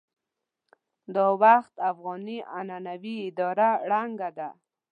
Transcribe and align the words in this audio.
دا 1.15 1.25
وخت 1.43 1.75
افغاني 1.91 2.37
عنعنوي 2.55 3.15
اداره 3.27 3.69
ړنګه 3.89 4.29
ده. 4.37 4.49